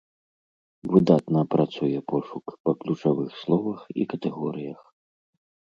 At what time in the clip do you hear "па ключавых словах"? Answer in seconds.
2.69-3.79